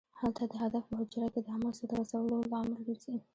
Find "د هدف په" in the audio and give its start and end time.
0.51-0.95